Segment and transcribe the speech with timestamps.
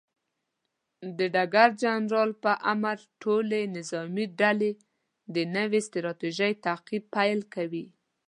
[1.17, 4.71] د ډګر جنرال پر امر، ټولې نظامي ډلې
[5.33, 7.85] د نوې ستراتیژۍ تعقیب پیل کوي.